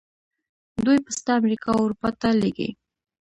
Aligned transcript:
دوی 0.85 0.97
پسته 1.05 1.29
امریکا 1.39 1.69
او 1.75 1.83
اروپا 1.83 2.09
ته 2.19 2.29
لیږي. 2.41 2.69